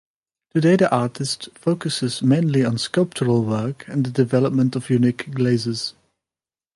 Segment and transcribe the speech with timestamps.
[0.55, 5.93] Today the artist focusses mainly on sculptural work and the development of unique glazes.